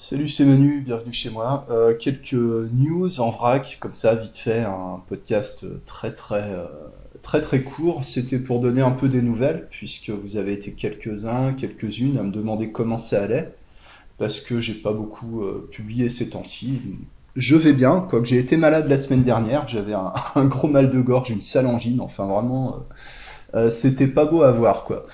Salut, 0.00 0.28
c'est 0.28 0.44
Manu, 0.44 0.80
bienvenue 0.82 1.12
chez 1.12 1.28
moi. 1.28 1.66
Euh, 1.70 1.92
quelques 1.92 2.32
news 2.32 3.20
en 3.20 3.30
vrac, 3.30 3.78
comme 3.80 3.96
ça, 3.96 4.14
vite 4.14 4.36
fait, 4.36 4.60
un 4.60 5.02
podcast 5.08 5.66
très 5.86 6.14
très 6.14 6.52
euh, 6.52 6.66
très 7.20 7.40
très 7.40 7.62
court. 7.62 8.04
C'était 8.04 8.38
pour 8.38 8.60
donner 8.60 8.80
un 8.80 8.92
peu 8.92 9.08
des 9.08 9.22
nouvelles, 9.22 9.66
puisque 9.72 10.10
vous 10.10 10.36
avez 10.36 10.52
été 10.52 10.70
quelques-uns, 10.70 11.52
quelques-unes 11.52 12.16
à 12.16 12.22
me 12.22 12.30
demander 12.30 12.70
comment 12.70 13.00
ça 13.00 13.24
allait, 13.24 13.52
parce 14.18 14.38
que 14.38 14.60
j'ai 14.60 14.80
pas 14.80 14.92
beaucoup 14.92 15.42
euh, 15.42 15.68
publié 15.72 16.08
ces 16.10 16.30
temps-ci. 16.30 16.80
Je 17.34 17.56
vais 17.56 17.72
bien, 17.72 18.06
quoique 18.08 18.26
j'ai 18.26 18.38
été 18.38 18.56
malade 18.56 18.88
la 18.88 18.98
semaine 18.98 19.24
dernière, 19.24 19.66
j'avais 19.68 19.94
un, 19.94 20.12
un 20.36 20.44
gros 20.44 20.68
mal 20.68 20.90
de 20.90 21.00
gorge, 21.00 21.30
une 21.30 21.40
sale 21.40 21.66
angine, 21.66 22.00
enfin 22.00 22.24
vraiment, 22.24 22.86
c'était 23.70 24.06
pas 24.06 24.26
beau 24.26 24.42
à 24.42 24.52
voir 24.52 24.84
quoi. 24.84 25.06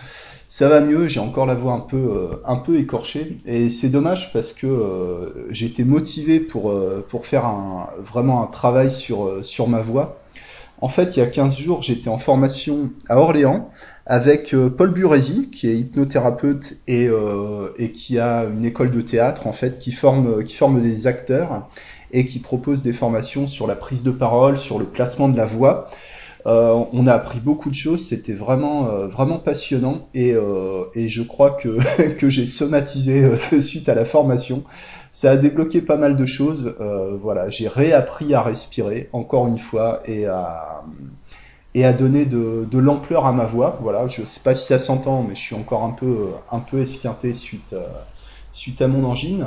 Ça 0.57 0.69
va 0.69 0.81
mieux, 0.81 1.09
j'ai 1.09 1.19
encore 1.19 1.47
la 1.47 1.57
voix 1.57 1.73
un 1.73 1.81
peu, 1.81 1.97
euh, 1.97 2.37
un 2.47 2.55
peu 2.55 2.79
écorchée. 2.79 3.39
Et 3.45 3.71
c'est 3.71 3.89
dommage 3.89 4.33
parce 4.33 4.53
que 4.53 4.69
euh, 4.69 5.51
été 5.51 5.83
motivé 5.83 6.39
pour, 6.39 6.71
euh, 6.71 7.05
pour 7.09 7.27
faire 7.27 7.45
un, 7.45 7.89
vraiment 7.99 8.41
un 8.41 8.47
travail 8.47 8.93
sur, 8.93 9.27
euh, 9.27 9.43
sur 9.43 9.67
ma 9.67 9.81
voix. 9.81 10.21
En 10.81 10.89
fait, 10.89 11.17
il 11.17 11.19
y 11.19 11.23
a 11.23 11.27
15 11.27 11.57
jours, 11.57 11.83
j'étais 11.83 12.09
en 12.09 12.19
formation 12.19 12.91
à 13.09 13.19
Orléans 13.19 13.69
avec 14.07 14.55
euh, 14.55 14.71
Paul 14.71 14.93
Burési, 14.93 15.51
qui 15.51 15.69
est 15.69 15.75
hypnothérapeute 15.75 16.77
et, 16.87 17.09
euh, 17.09 17.71
et 17.77 17.91
qui 17.91 18.21
a 18.21 18.45
une 18.45 18.65
école 18.65 18.93
de 18.93 19.01
théâtre, 19.01 19.49
en 19.49 19.53
fait, 19.53 19.81
qui 19.81 19.91
forme, 19.91 20.45
qui 20.45 20.55
forme 20.55 20.81
des 20.81 21.09
acteurs 21.09 21.67
et 22.13 22.27
qui 22.27 22.39
propose 22.39 22.85
des 22.85 22.93
formations 22.93 23.49
sur 23.49 23.67
la 23.67 23.75
prise 23.75 24.05
de 24.05 24.13
parole, 24.13 24.57
sur 24.57 24.79
le 24.79 24.85
placement 24.85 25.29
de 25.29 25.37
la 25.37 25.47
voix. 25.47 25.89
Euh, 26.47 26.85
on 26.93 27.07
a 27.07 27.15
appris 27.15 27.39
beaucoup 27.41 27.71
de 27.71 27.75
choses, 27.75 28.07
c'était 28.07 28.35
vraiment 28.35 28.89
euh, 28.89 29.07
vraiment 29.07 29.39
passionnant 29.39 30.09
et, 30.13 30.33
euh, 30.35 30.85
et 30.95 31.09
je 31.09 31.23
crois 31.23 31.53
que, 31.53 31.79
que 32.19 32.29
j'ai 32.29 32.45
somatisé 32.47 33.25
euh, 33.25 33.61
suite 33.61 33.89
à 33.89 33.95
la 33.95 34.05
formation. 34.05 34.63
Ça 35.11 35.31
a 35.31 35.37
débloqué 35.37 35.81
pas 35.81 35.97
mal 35.97 36.17
de 36.17 36.27
choses. 36.27 36.75
Euh, 36.81 37.17
voilà, 37.21 37.49
j'ai 37.49 37.69
réappris 37.69 38.35
à 38.35 38.43
respirer 38.43 39.09
encore 39.13 39.47
une 39.49 39.59
fois 39.59 40.01
et 40.07 40.27
à 40.27 40.85
et 41.75 41.85
à 41.85 41.93
donner 41.93 42.25
de, 42.25 42.67
de 42.71 42.79
l'ampleur 42.79 43.27
à 43.27 43.33
ma 43.33 43.47
voix. 43.47 43.79
Voilà, 43.83 44.07
je 44.09 44.23
sais 44.25 44.41
pas 44.41 44.55
si 44.55 44.67
ça 44.67 44.79
s'entend, 44.79 45.23
mais 45.23 45.35
je 45.35 45.41
suis 45.41 45.55
encore 45.57 45.83
un 45.85 45.91
peu 45.91 46.29
un 46.51 46.61
peu 46.61 46.81
esquinté 46.81 47.35
suite 47.35 47.73
euh, 47.73 47.87
suite 48.55 48.81
à 48.81 48.89
mon 48.89 49.05
angine. 49.05 49.47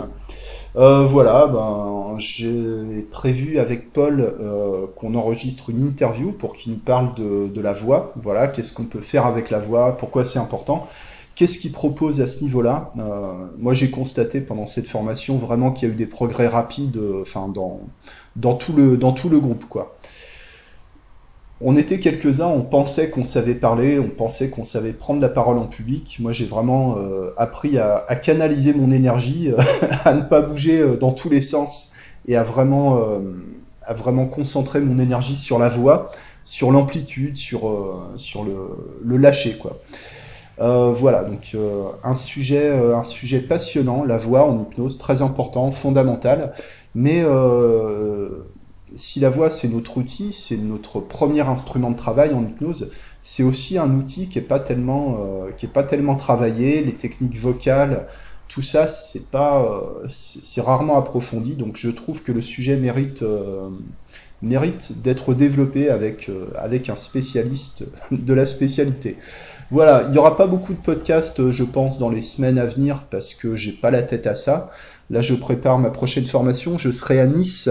Euh, 0.76 1.06
voilà, 1.06 1.48
ben, 1.48 2.16
j'ai 2.20 3.08
prévu 3.10 3.58
avec 3.58 3.92
Paul 3.92 4.22
euh, 4.22 4.86
qu'on 4.96 5.16
enregistre 5.16 5.72
une 5.72 5.88
interview 5.88 6.32
pour 6.32 6.54
qu'il 6.54 6.74
nous 6.74 6.78
parle 6.78 7.16
de, 7.16 7.48
de 7.48 7.62
la 7.62 7.74
voix. 7.74 8.14
Voilà, 8.16 8.48
qu'est-ce 8.48 8.74
qu'on 8.74 8.84
peut 8.84 9.02
faire 9.02 9.26
avec 9.26 9.50
la 9.50 9.58
voix, 9.58 9.98
pourquoi 9.98 10.24
c'est 10.24 10.38
important, 10.38 10.88
qu'est-ce 11.36 11.58
qu'il 11.58 11.72
propose 11.72 12.22
à 12.22 12.28
ce 12.28 12.44
niveau-là. 12.44 12.90
Euh, 13.00 13.34
moi, 13.58 13.74
j'ai 13.74 13.90
constaté 13.90 14.42
pendant 14.42 14.68
cette 14.68 14.88
formation 14.88 15.38
vraiment 15.38 15.72
qu'il 15.72 15.88
y 15.88 15.92
a 15.92 15.94
eu 15.94 15.98
des 15.98 16.06
progrès 16.06 16.48
rapides, 16.48 16.98
euh, 16.98 17.24
dans 17.54 17.80
dans 18.36 18.54
tout 18.54 18.74
le 18.74 18.98
dans 18.98 19.14
tout 19.14 19.30
le 19.30 19.40
groupe, 19.40 19.66
quoi. 19.68 19.97
On 21.60 21.76
était 21.76 22.00
quelques-uns, 22.00 22.48
on 22.48 22.62
pensait 22.62 23.10
qu'on 23.10 23.24
savait 23.24 23.56
parler, 23.56 23.98
on 23.98 24.10
pensait 24.10 24.50
qu'on 24.50 24.64
savait 24.64 24.94
prendre 24.94 25.22
la 25.22 25.30
parole 25.30 25.58
en 25.58 25.66
public. 25.66 26.18
Moi, 26.20 26.32
j'ai 26.32 26.46
vraiment 26.46 26.98
euh, 26.98 27.32
appris 27.38 27.80
à, 27.80 28.06
canaliser 28.22 28.74
mon 28.74 28.92
énergie, 28.92 29.52
à 30.06 30.14
ne 30.14 30.22
pas 30.22 30.42
bouger 30.42 30.80
euh, 30.80 30.98
dans 30.98 31.12
tous 31.12 31.30
les 31.30 31.42
sens 31.42 31.94
et 32.28 32.36
à 32.36 32.44
vraiment, 32.44 32.98
euh, 32.98 33.20
à 33.84 33.94
vraiment 33.94 34.28
concentrer 34.28 34.82
mon 34.82 35.00
énergie 35.00 35.38
sur 35.38 35.58
la 35.58 35.70
voix, 35.70 36.12
sur 36.44 36.72
l'amplitude, 36.72 37.38
sur, 37.38 37.68
euh, 37.68 38.14
sur 38.18 38.44
le, 38.44 38.56
le 39.04 39.18
lâcher, 39.18 39.58
quoi. 39.58 39.78
Euh, 40.60 40.92
voilà, 40.92 41.24
donc 41.24 41.52
euh, 41.54 41.84
un 42.04 42.16
sujet, 42.16 42.70
euh, 42.70 42.98
un 42.98 43.04
sujet 43.04 43.40
passionnant, 43.42 44.04
la 44.04 44.18
voix 44.18 44.44
en 44.50 44.62
hypnose, 44.62 44.98
très 44.98 45.22
important, 45.22 45.72
fondamental. 45.72 46.54
Mais 46.96 47.22
euh, 47.24 48.30
si 48.96 49.20
la 49.20 49.30
voix 49.30 49.50
c'est 49.50 49.68
notre 49.68 49.98
outil, 49.98 50.34
c'est 50.34 50.58
notre 50.58 51.00
premier 51.00 51.42
instrument 51.42 51.92
de 51.92 51.98
travail 51.98 52.34
en 52.34 52.44
hypnose, 52.44 52.92
c'est 53.24 53.44
aussi 53.44 53.78
un 53.78 53.92
outil 53.96 54.30
qui 54.30 54.40
est 54.40 54.42
pas 54.42 54.60
tellement, 54.60 55.18
euh, 55.20 55.52
qui 55.58 55.66
est 55.66 55.70
pas 55.70 55.84
tellement 55.84 56.16
travaillé. 56.16 56.82
Les 56.82 56.94
techniques 56.94 57.38
vocales, 57.38 58.08
tout 58.48 58.62
ça, 58.62 58.88
c'est 58.88 59.30
pas, 59.30 59.62
euh, 59.62 60.08
c'est 60.10 60.62
rarement 60.62 60.98
approfondi. 60.98 61.54
Donc 61.56 61.78
je 61.78 61.90
trouve 61.90 62.24
que 62.24 62.32
le 62.32 62.42
sujet 62.42 62.78
mérite, 62.78 63.22
euh, 63.22 63.70
mérite 64.42 65.02
d'être 65.02 65.34
développé 65.34 65.90
avec, 65.90 66.30
euh, 66.30 66.48
avec 66.58 66.90
un 66.90 66.96
spécialiste 66.96 67.84
de 68.12 68.34
la 68.34 68.46
spécialité. 68.46 69.18
Voilà, 69.70 70.04
il 70.08 70.12
n'y 70.12 70.18
aura 70.18 70.38
pas 70.38 70.48
beaucoup 70.48 70.74
de 70.74 70.80
podcasts, 70.80 71.52
je 71.52 71.64
pense, 71.64 72.00
dans 72.00 72.10
les 72.10 72.22
semaines 72.22 72.58
à 72.58 72.66
venir 72.66 73.04
parce 73.12 73.34
que 73.34 73.58
j'ai 73.58 73.74
pas 73.74 73.92
la 73.92 74.02
tête 74.02 74.26
à 74.26 74.36
ça. 74.36 74.72
Là, 75.10 75.22
je 75.22 75.36
prépare 75.36 75.78
ma 75.78 75.90
prochaine 75.90 76.26
formation. 76.26 76.78
Je 76.78 76.92
serai 76.92 77.20
à 77.20 77.28
Nice 77.28 77.70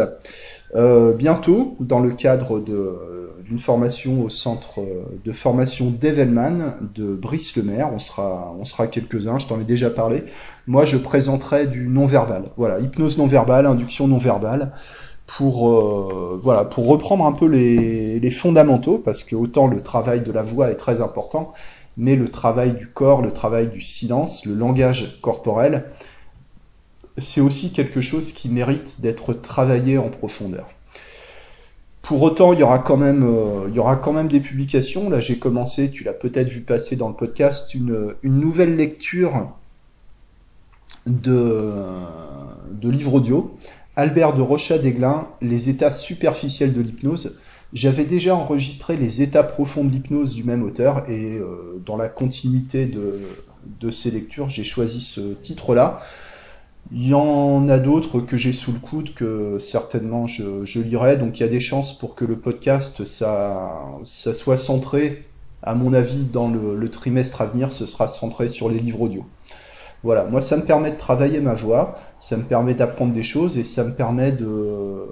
euh, 0.75 1.13
bientôt 1.13 1.77
dans 1.81 2.01
le 2.01 2.11
cadre 2.11 2.61
d'une 2.61 3.59
formation 3.59 4.23
au 4.23 4.29
centre 4.29 4.81
euh, 4.81 5.05
de 5.25 5.33
formation 5.33 5.91
d'Evelman 5.91 6.75
de 6.95 7.15
Brice-le-Maire. 7.15 7.91
On 7.95 7.99
sera, 7.99 8.55
on 8.59 8.65
sera 8.65 8.89
quelques-uns, 8.89 9.39
je 9.39 9.47
t'en 9.47 9.61
ai 9.61 9.65
déjà 9.65 9.91
parlé. 9.91 10.25
Moi, 10.67 10.85
je 10.85 10.97
présenterai 10.97 11.67
du 11.67 11.87
non-verbal. 11.87 12.45
Voilà, 12.57 12.81
hypnose 12.81 13.17
non-verbale, 13.17 13.67
induction 13.67 14.09
non-verbale 14.09 14.73
pour 15.27 15.69
euh, 15.69 16.39
voilà 16.41 16.65
pour 16.65 16.87
reprendre 16.87 17.27
un 17.27 17.33
peu 17.33 17.47
les, 17.47 18.21
les 18.21 18.31
fondamentaux 18.31 18.99
parce 18.99 19.25
que 19.25 19.35
autant 19.35 19.67
le 19.67 19.83
travail 19.83 20.21
de 20.21 20.31
la 20.31 20.43
voix 20.43 20.71
est 20.71 20.77
très 20.77 21.01
important 21.01 21.53
mais 21.97 22.15
le 22.15 22.29
travail 22.29 22.75
du 22.75 22.87
corps 22.87 23.23
le 23.23 23.33
travail 23.33 23.69
du 23.69 23.81
silence 23.81 24.47
le 24.47 24.55
langage 24.55 25.21
corporel 25.23 25.85
c'est 27.19 27.41
aussi 27.41 27.73
quelque 27.73 28.01
chose 28.01 28.33
qui 28.33 28.49
mérite 28.49 29.01
d'être 29.01 29.33
travaillé 29.33 29.99
en 29.99 30.09
profondeur 30.09 30.69
pour 32.03 32.23
autant 32.23 32.53
il 32.53 32.61
y 32.61 32.63
aura 32.63 32.79
quand 32.79 32.97
même 32.97 33.25
euh, 33.25 33.67
il 33.69 33.75
y 33.75 33.79
aura 33.79 33.97
quand 33.97 34.13
même 34.13 34.29
des 34.29 34.41
publications 34.41 35.11
là 35.11 35.21
j'ai 35.21 35.39
commencé 35.39 35.91
tu 35.91 36.05
l'as 36.05 36.13
peut-être 36.13 36.49
vu 36.49 36.61
passer 36.61 36.97
dans 36.97 37.09
le 37.09 37.15
podcast 37.15 37.75
une, 37.75 38.15
nouvelle 38.23 38.77
lecture 38.77 39.49
de 41.07 41.73
de 42.73 42.91
livres 42.91 43.15
audio 43.15 43.57
Albert 43.99 44.35
de 44.35 44.43
Rochat-Desglin, 44.43 45.27
Les 45.41 45.71
états 45.71 45.91
superficiels 45.91 46.75
de 46.75 46.83
l'hypnose. 46.83 47.41
J'avais 47.73 48.05
déjà 48.05 48.37
enregistré 48.37 48.97
les 48.97 49.23
états 49.23 49.43
profonds 49.43 49.85
de 49.85 49.91
l'hypnose 49.91 50.35
du 50.35 50.45
même 50.45 50.63
auteur 50.63 51.09
et 51.09 51.39
euh, 51.39 51.83
dans 51.85 51.97
la 51.97 52.09
continuité 52.09 52.85
de, 52.85 53.19
de 53.81 53.91
ces 53.91 54.11
lectures, 54.11 54.51
j'ai 54.51 54.65
choisi 54.65 55.01
ce 55.01 55.21
titre-là. 55.33 56.01
Il 56.93 57.09
y 57.09 57.15
en 57.15 57.69
a 57.69 57.79
d'autres 57.79 58.21
que 58.21 58.37
j'ai 58.37 58.53
sous 58.53 58.73
le 58.73 58.79
coude 58.79 59.13
que 59.15 59.59
certainement 59.59 60.27
je, 60.27 60.81
lirai, 60.81 61.17
donc 61.17 61.39
il 61.39 61.43
y 61.43 61.47
a 61.47 61.49
des 61.49 61.61
chances 61.61 61.99
pour 61.99 62.15
que 62.15 62.25
le 62.25 62.37
podcast 62.37 63.05
ça, 63.05 63.83
soit 64.05 64.57
centré, 64.57 65.25
à 65.63 65.75
mon 65.75 65.93
avis, 65.93 66.25
dans 66.25 66.49
le, 66.49 66.89
trimestre 66.89 67.41
à 67.41 67.47
venir, 67.47 67.73
ce 67.73 67.87
sera 67.87 68.07
centré 68.07 68.47
sur 68.47 68.69
les 68.69 68.79
livres 68.79 69.01
audio. 69.01 69.25
Voilà, 70.05 70.27
moi 70.27 70.41
ça 70.41 70.57
me 70.57 70.63
permet 70.63 70.93
de 70.93 70.97
travailler 70.97 71.41
ma 71.41 71.55
voix, 71.55 71.99
ça 72.21 72.37
me 72.37 72.45
permet 72.45 72.75
d'apprendre 72.75 73.13
des 73.13 73.25
choses 73.25 73.59
et 73.59 73.65
ça 73.65 73.83
me 73.83 73.93
permet 73.93 74.31
de, 74.31 75.09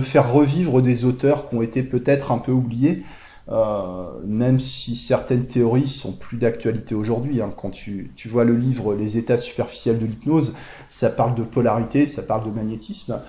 faire 0.00 0.32
revivre 0.32 0.80
des 0.80 1.04
auteurs 1.04 1.48
qui 1.48 1.56
ont 1.56 1.62
été 1.62 1.82
peut-être 1.82 2.30
un 2.30 2.38
peu 2.38 2.52
oubliés, 2.52 3.02
même 3.48 4.58
si 4.58 4.96
certaines 4.96 5.46
théories 5.46 5.88
sont 5.88 6.12
plus 6.12 6.36
d'actualité 6.36 6.94
aujourd'hui. 6.94 7.40
Hein. 7.40 7.52
Quand 7.56 7.70
tu, 7.70 8.12
tu 8.16 8.28
vois 8.28 8.44
le 8.44 8.56
livre 8.56 8.94
Les 8.94 9.18
états 9.18 9.38
superficiels 9.38 9.98
de 9.98 10.06
l'hypnose, 10.06 10.54
ça 10.88 11.10
parle 11.10 11.34
de 11.34 11.42
polarité, 11.42 12.06
ça 12.06 12.22
parle 12.22 12.44
de 12.44 12.50
magnétisme. 12.50 13.20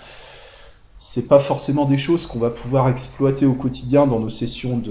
C'est 1.00 1.27
pas 1.27 1.39
forcément 1.39 1.85
des 1.85 2.00
choses 2.00 2.25
qu'on 2.25 2.39
va 2.39 2.50
pouvoir 2.50 2.89
exploiter 2.89 3.45
au 3.45 3.53
quotidien 3.53 4.07
dans 4.07 4.19
nos 4.19 4.31
sessions 4.31 4.81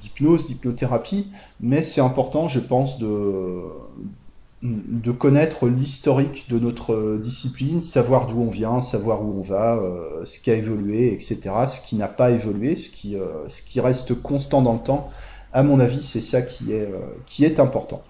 d'hypnose, 0.00 0.48
d'hypnothérapie, 0.48 1.28
mais 1.60 1.84
c'est 1.84 2.00
important, 2.00 2.48
je 2.48 2.58
pense, 2.58 2.98
de, 2.98 3.62
de 4.64 5.12
connaître 5.12 5.68
l'historique 5.68 6.46
de 6.48 6.58
notre 6.58 7.18
discipline, 7.22 7.82
savoir 7.82 8.26
d'où 8.26 8.40
on 8.40 8.48
vient, 8.48 8.80
savoir 8.80 9.22
où 9.22 9.38
on 9.38 9.42
va, 9.42 9.74
euh, 9.74 10.24
ce 10.24 10.38
qui 10.38 10.50
a 10.50 10.54
évolué, 10.54 11.12
etc., 11.12 11.50
ce 11.68 11.82
qui 11.82 11.96
n'a 11.96 12.08
pas 12.08 12.30
évolué, 12.30 12.74
ce 12.74 12.88
qui, 12.88 13.14
euh, 13.14 13.46
ce 13.48 13.60
qui 13.60 13.80
reste 13.80 14.20
constant 14.22 14.62
dans 14.62 14.72
le 14.72 14.78
temps. 14.78 15.10
À 15.52 15.62
mon 15.62 15.80
avis, 15.80 16.02
c'est 16.02 16.22
ça 16.22 16.40
qui 16.40 16.72
est, 16.72 16.88
euh, 16.88 17.62
important. 17.62 18.02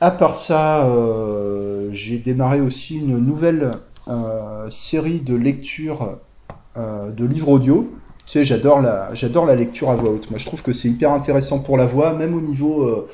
À 0.00 0.12
part 0.12 0.36
ça, 0.36 0.86
euh, 0.86 1.88
j'ai 1.92 2.18
démarré 2.18 2.60
aussi 2.60 2.98
une 2.98 3.18
nouvelle 3.18 3.72
euh, 4.08 4.70
série 4.70 5.20
de 5.20 5.34
lectures 5.34 6.18
euh, 6.76 7.10
de 7.10 7.24
livres 7.24 7.48
audio. 7.48 7.92
Tu 8.26 8.32
sais, 8.32 8.44
j'adore 8.44 8.80
la, 8.80 9.12
j'adore 9.14 9.44
la 9.44 9.56
lecture 9.56 9.90
à 9.90 9.96
voix 9.96 10.10
haute. 10.10 10.30
Moi, 10.30 10.38
je 10.38 10.46
trouve 10.46 10.62
que 10.62 10.72
c'est 10.72 10.88
hyper 10.88 11.12
intéressant 11.12 11.58
pour 11.58 11.76
la 11.76 11.86
voix, 11.86 12.14
même 12.14 12.34
au 12.34 12.40
niveau 12.40 13.06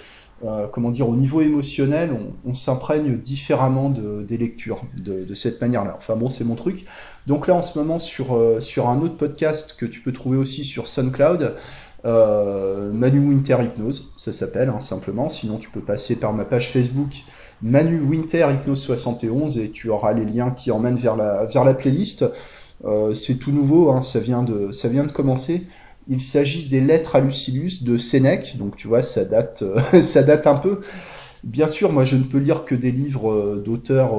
euh, 0.44 0.69
comment 0.69 0.90
dire, 0.90 1.08
au 1.08 1.17
niveau 1.17 1.40
émotionnel, 1.40 2.11
on, 2.46 2.55
s'imprègne 2.55 3.17
différemment 3.17 3.90
de, 3.90 4.23
des 4.23 4.37
lectures 4.37 4.82
de, 4.96 5.35
cette 5.35 5.61
manière-là. 5.61 5.96
Enfin 5.99 6.14
bon, 6.14 6.31
c'est 6.31 6.44
mon 6.44 6.55
truc. 6.55 6.85
Donc 7.26 7.49
là, 7.49 7.55
en 7.55 7.62
ce 7.62 7.76
moment, 7.76 7.99
sur, 7.99 8.37
euh, 8.37 8.61
sur 8.61 8.88
un 8.88 9.00
autre 9.00 9.17
podcast 9.17 9.75
que 9.76 9.85
tu 9.85 10.00
peux 10.00 10.12
trouver 10.12 10.38
aussi 10.38 10.62
sur 10.62 10.87
SoundCloud, 10.87 11.56
euh, 12.05 12.93
Manu 12.93 13.19
Winter 13.19 13.56
Hypnose, 13.61 14.12
ça 14.17 14.32
s'appelle 14.32 14.69
hein, 14.69 14.79
simplement. 14.79 15.29
Sinon, 15.29 15.56
tu 15.56 15.70
peux 15.70 15.81
passer 15.81 16.14
par 16.14 16.32
ma 16.32 16.44
page 16.44 16.70
Facebook 16.70 17.25
Manu 17.61 18.00
Winter 18.00 18.46
Hypnose 18.49 18.81
71 18.81 19.58
et 19.58 19.70
tu 19.70 19.91
auras 19.91 20.12
les 20.12 20.25
liens 20.25 20.52
qui 20.52 20.70
emmènent 20.70 20.99
vers 20.99 21.17
la, 21.17 21.46
vers 21.46 21.64
la 21.64 21.75
playlist. 21.75 22.25
C'est 23.17 23.41
tout 23.41 23.50
nouveau, 23.50 23.91
hein, 23.91 24.02
ça, 24.02 24.20
vient 24.20 24.44
de, 24.44 24.70
ça 24.70 24.88
vient 24.88 25.02
de 25.02 25.11
commencer. 25.11 25.67
Il 26.08 26.22
s'agit 26.22 26.69
des 26.69 26.81
lettres 26.81 27.16
à 27.16 27.20
Lucilius 27.20 27.82
de 27.82 27.99
Sénèque, 27.99 28.56
donc 28.56 28.76
tu 28.76 28.88
vois, 28.88 29.02
ça 29.02 29.25
date, 29.26 29.62
euh, 29.62 30.00
ça 30.02 30.22
date 30.22 30.46
un 30.46 30.55
peu. 30.55 30.81
Bien 31.44 31.66
sûr, 31.66 31.93
moi 31.93 32.05
je 32.05 32.16
ne 32.16 32.25
peux 32.25 32.38
lire 32.38 32.64
que 32.64 32.75
des 32.75 32.90
livres 32.90 33.31
euh, 33.31 33.62
d'auteurs 33.64 34.12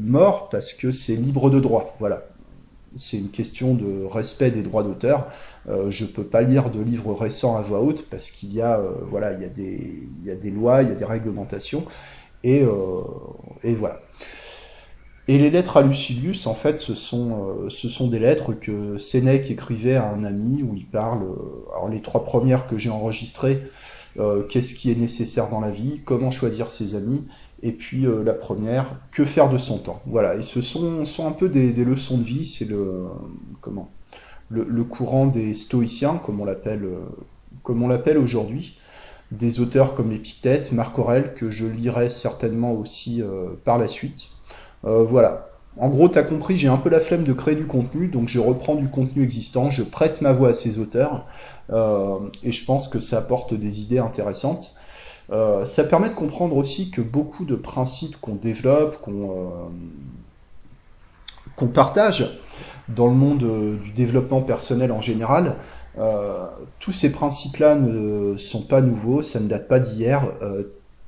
morts 0.00 0.48
parce 0.48 0.72
que 0.72 0.90
c'est 0.90 1.14
libre 1.14 1.50
de 1.50 1.60
droit. 1.60 1.94
Voilà, 2.00 2.26
c'est 2.96 3.18
une 3.18 3.28
question 3.28 3.74
de 3.74 4.04
respect 4.06 4.50
des 4.50 4.62
droits 4.62 4.82
d'auteur. 4.82 5.28
Euh, 5.68 5.90
je 5.90 6.06
peux 6.06 6.24
pas 6.24 6.40
lire 6.40 6.70
de 6.70 6.80
livres 6.80 7.14
récents 7.14 7.56
à 7.56 7.60
voix 7.60 7.80
haute 7.80 8.08
parce 8.10 8.30
qu'il 8.30 8.54
y 8.54 8.62
a 8.62 8.80
des 9.52 10.50
lois, 10.50 10.82
il 10.82 10.88
y 10.88 10.92
a 10.92 10.94
des 10.94 11.04
réglementations 11.04 11.84
et 12.42 12.64
voilà. 13.62 14.00
Et 15.26 15.38
les 15.38 15.48
lettres 15.48 15.78
à 15.78 15.82
Lucilius, 15.82 16.46
en 16.46 16.54
fait, 16.54 16.78
ce 16.78 16.94
sont, 16.94 17.64
euh, 17.64 17.70
ce 17.70 17.88
sont 17.88 18.08
des 18.08 18.18
lettres 18.18 18.52
que 18.52 18.98
Sénèque 18.98 19.50
écrivait 19.50 19.96
à 19.96 20.10
un 20.10 20.22
ami 20.22 20.62
où 20.62 20.74
il 20.74 20.84
parle, 20.84 21.22
euh, 21.22 21.72
alors 21.74 21.88
les 21.88 22.02
trois 22.02 22.24
premières 22.24 22.66
que 22.66 22.76
j'ai 22.76 22.90
enregistrées, 22.90 23.62
euh, 24.18 24.42
qu'est-ce 24.42 24.74
qui 24.74 24.90
est 24.90 24.94
nécessaire 24.94 25.48
dans 25.48 25.60
la 25.60 25.70
vie, 25.70 26.02
comment 26.04 26.30
choisir 26.30 26.68
ses 26.68 26.94
amis, 26.94 27.24
et 27.62 27.72
puis 27.72 28.04
la 28.22 28.34
première, 28.34 28.96
que 29.10 29.24
faire 29.24 29.48
de 29.48 29.56
son 29.56 29.78
temps. 29.78 30.02
Voilà, 30.04 30.36
et 30.36 30.42
ce 30.42 30.60
sont, 30.60 31.06
sont 31.06 31.26
un 31.26 31.32
peu 31.32 31.48
des, 31.48 31.72
des 31.72 31.84
leçons 31.84 32.18
de 32.18 32.22
vie, 32.22 32.44
c'est 32.44 32.66
le, 32.66 33.06
comment, 33.62 33.90
le, 34.50 34.66
le, 34.68 34.84
courant 34.84 35.26
des 35.26 35.54
stoïciens, 35.54 36.20
comme 36.22 36.42
on 36.42 36.44
l'appelle, 36.44 36.86
comme 37.62 37.82
on 37.82 37.88
l'appelle 37.88 38.18
aujourd'hui, 38.18 38.76
des 39.32 39.60
auteurs 39.60 39.94
comme 39.94 40.12
Épictète, 40.12 40.72
Marc 40.72 40.98
Aurèle, 40.98 41.32
que 41.32 41.50
je 41.50 41.64
lirai 41.64 42.10
certainement 42.10 42.72
aussi 42.72 43.22
par 43.64 43.78
la 43.78 43.88
suite. 43.88 44.33
Euh, 44.86 45.04
voilà. 45.04 45.48
En 45.76 45.88
gros, 45.88 46.08
tu 46.08 46.18
as 46.18 46.22
compris, 46.22 46.56
j'ai 46.56 46.68
un 46.68 46.76
peu 46.76 46.88
la 46.88 47.00
flemme 47.00 47.24
de 47.24 47.32
créer 47.32 47.56
du 47.56 47.66
contenu, 47.66 48.06
donc 48.06 48.28
je 48.28 48.38
reprends 48.38 48.76
du 48.76 48.88
contenu 48.88 49.24
existant, 49.24 49.70
je 49.70 49.82
prête 49.82 50.20
ma 50.20 50.32
voix 50.32 50.50
à 50.50 50.54
ces 50.54 50.78
auteurs, 50.78 51.26
euh, 51.72 52.18
et 52.44 52.52
je 52.52 52.64
pense 52.64 52.86
que 52.86 53.00
ça 53.00 53.18
apporte 53.18 53.54
des 53.54 53.80
idées 53.82 53.98
intéressantes. 53.98 54.76
Euh, 55.32 55.64
ça 55.64 55.82
permet 55.82 56.10
de 56.10 56.14
comprendre 56.14 56.56
aussi 56.56 56.90
que 56.90 57.00
beaucoup 57.00 57.44
de 57.44 57.56
principes 57.56 58.20
qu'on 58.20 58.36
développe, 58.36 59.00
qu'on 61.56 61.66
partage 61.66 62.40
dans 62.88 63.06
le 63.06 63.14
monde 63.14 63.78
du 63.82 63.90
développement 63.90 64.42
personnel 64.42 64.92
en 64.92 65.00
général, 65.00 65.56
tous 66.78 66.92
ces 66.92 67.10
principes-là 67.10 67.74
ne 67.74 68.36
sont 68.36 68.62
pas 68.62 68.80
nouveaux, 68.80 69.22
ça 69.22 69.40
ne 69.40 69.48
date 69.48 69.66
pas 69.66 69.80
d'hier 69.80 70.24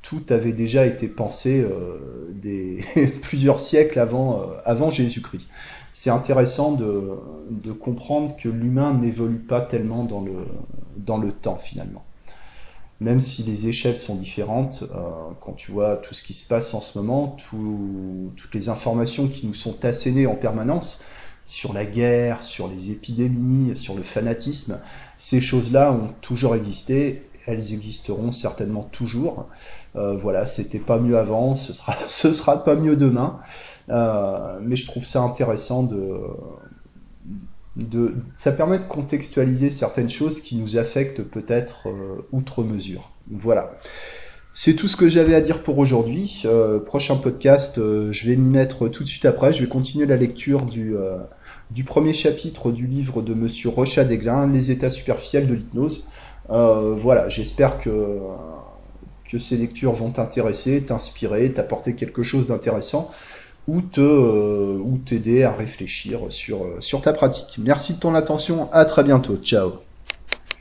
tout 0.08 0.22
avait 0.30 0.52
déjà 0.52 0.86
été 0.86 1.08
pensé 1.08 1.64
euh, 1.64 2.80
plusieurs 3.22 3.58
siècles 3.58 3.98
avant, 3.98 4.40
euh, 4.40 4.44
avant 4.64 4.88
Jésus-Christ. 4.88 5.48
C'est 5.92 6.10
intéressant 6.10 6.72
de, 6.72 7.72
comprendre 7.72 8.36
que 8.36 8.48
l'humain 8.48 8.94
n'évolue 8.94 9.38
pas 9.38 9.60
tellement 9.60 10.04
dans 10.04 11.18
le, 11.18 11.32
temps 11.32 11.58
finalement. 11.60 12.04
Même 13.00 13.18
si 13.18 13.42
les 13.42 13.66
échelles 13.66 13.98
sont 13.98 14.14
différentes, 14.14 14.84
euh, 14.94 14.96
quand 15.40 15.54
tu 15.54 15.72
vois 15.72 15.96
tout 15.96 16.14
ce 16.14 16.22
qui 16.22 16.34
se 16.34 16.46
passe 16.46 16.72
en 16.74 16.80
ce 16.80 16.98
moment, 16.98 17.36
tout, 17.48 18.30
toutes 18.36 18.54
les 18.54 18.68
informations 18.68 19.26
qui 19.26 19.46
nous 19.46 19.54
sont 19.54 19.84
assénées 19.84 20.26
en 20.26 20.34
permanence 20.34 21.02
sur 21.46 21.72
la 21.72 21.84
guerre, 21.84 22.42
sur 22.42 22.68
les 22.68 22.90
épidémies, 22.90 23.76
sur 23.76 23.94
le 23.94 24.02
fanatisme, 24.02 24.80
ces 25.18 25.40
choses-là 25.40 25.92
ont 25.92 26.12
toujours 26.20 26.54
existé, 26.54 27.22
elles 27.46 27.72
existeront 27.72 28.32
certainement 28.32 28.82
toujours. 28.92 29.48
Euh, 29.96 30.16
voilà, 30.16 30.46
c'était 30.46 30.78
pas 30.78 30.98
mieux 30.98 31.16
avant, 31.16 31.54
ce 31.54 31.72
sera, 31.72 31.96
sera 32.06 32.64
pas 32.64 32.74
mieux 32.74 32.96
demain. 32.96 33.38
Euh, 33.88 34.58
mais 34.62 34.76
je 34.76 34.86
trouve 34.86 35.06
ça 35.06 35.22
intéressant 35.22 35.84
de, 35.84 36.18
de, 37.76 38.14
ça 38.34 38.52
permet 38.52 38.78
de 38.78 38.84
contextualiser 38.84 39.70
certaines 39.70 40.10
choses 40.10 40.40
qui 40.40 40.56
nous 40.56 40.76
affectent 40.76 41.22
peut-être 41.22 41.88
euh, 41.88 42.26
outre 42.32 42.62
mesure. 42.62 43.10
Voilà. 43.30 43.78
C'est 44.54 44.74
tout 44.74 44.88
ce 44.88 44.96
que 44.96 45.08
j'avais 45.08 45.34
à 45.34 45.42
dire 45.42 45.62
pour 45.62 45.76
aujourd'hui. 45.76 46.46
Prochain 46.86 47.16
podcast, 47.16 47.74
je 47.76 48.26
vais 48.26 48.36
m'y 48.36 48.48
mettre 48.48 48.88
tout 48.88 49.02
de 49.02 49.08
suite 49.08 49.26
après. 49.26 49.52
Je 49.52 49.60
vais 49.60 49.68
continuer 49.68 50.06
la 50.06 50.16
lecture 50.16 50.64
du, 50.64 50.94
premier 51.84 52.14
chapitre 52.14 52.72
du 52.72 52.86
livre 52.86 53.20
de 53.20 53.34
Monsieur 53.34 53.68
Rochat 53.68 54.06
Desglin, 54.06 54.46
Les 54.46 54.70
états 54.70 54.88
superficiels 54.88 55.46
de 55.46 55.52
l'hypnose. 55.52 56.08
Voilà, 56.48 57.28
j'espère 57.28 57.78
que 57.78 58.20
que 59.30 59.38
ces 59.38 59.56
lectures 59.56 59.92
vont 59.92 60.10
t'intéresser, 60.10 60.82
t'inspirer, 60.84 61.52
t'apporter 61.52 61.94
quelque 61.94 62.22
chose 62.22 62.48
d'intéressant 62.48 63.10
ou 63.66 63.80
te 63.80 64.00
euh, 64.00 64.78
ou 64.78 64.98
t'aider 64.98 65.42
à 65.42 65.52
réfléchir 65.52 66.20
sur, 66.28 66.64
euh, 66.64 66.80
sur 66.80 67.02
ta 67.02 67.12
pratique. 67.12 67.58
Merci 67.58 67.94
de 67.94 68.00
ton 68.00 68.14
attention, 68.14 68.70
à 68.72 68.84
très 68.84 69.02
bientôt, 69.02 69.36
ciao 69.36 69.85